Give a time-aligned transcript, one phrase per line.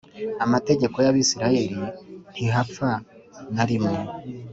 [0.45, 1.77] Amategeko y Abisirayeli
[2.33, 2.89] ntihapfa
[3.55, 3.97] na rimwe